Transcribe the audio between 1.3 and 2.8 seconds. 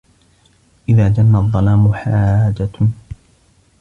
الظَّلَامُ حَاجَةٌ